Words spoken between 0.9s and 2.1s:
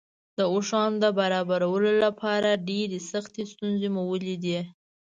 د برابرولو